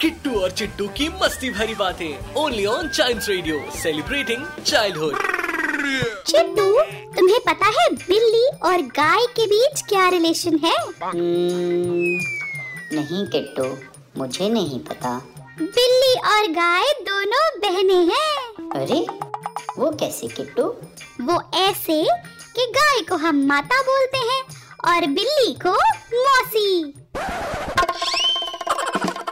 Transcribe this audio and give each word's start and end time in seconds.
किट्टू 0.00 0.40
और 0.40 0.50
चिट्टू 0.50 0.88
की 0.88 1.08
मस्ती 1.22 1.50
भरी 1.50 1.74
बातें 1.74 2.34
only 2.34 2.64
on 2.66 2.88
child 2.88 3.22
radio 3.28 3.58
celebrating 3.82 4.46
childhood 4.62 5.14
Chittu 6.26 6.66
तुम्हें 7.16 7.38
पता 7.46 7.66
है 7.78 7.88
बिल्ली 7.94 8.46
और 8.70 8.82
गाय 8.98 9.26
के 9.36 9.46
बीच 9.46 9.82
क्या 9.88 10.08
रिलेशन 10.08 10.58
है? 10.64 10.74
हम्म, 11.02 12.18
नहीं 12.96 13.26
किट्टू 13.26 13.68
मुझे 14.18 14.48
नहीं 14.48 14.80
पता। 14.80 15.18
बिल्ली 15.60 16.14
और 16.32 16.46
गाय 16.52 16.92
दोनों 17.10 17.44
बहने 17.60 18.00
हैं। 18.12 18.70
अरे 18.80 19.00
वो 19.78 19.90
कैसे 20.00 20.28
किट्टू? 20.28 20.62
वो 21.20 21.40
ऐसे 21.54 22.02
कि 22.56 22.66
गाय 22.76 23.00
को 23.00 23.16
हम 23.16 23.46
माता 23.46 23.82
बोलते 23.82 24.18
हैं 24.18 24.42
और 24.88 25.06
बिल्ली 25.06 25.52
को 25.66 25.72
मौसी। 26.14 26.92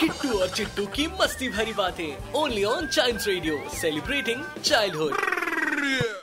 किट्टू 0.00 0.38
और 0.38 0.48
चिट्टू 0.48 0.86
की 0.86 1.06
मस्ती 1.20 1.48
भरी 1.48 1.72
बातें 1.72 2.32
only 2.40 2.64
on 2.64 2.86
child 2.86 3.20
radio 3.28 3.58
celebrating 3.80 4.44
childhood 4.64 6.19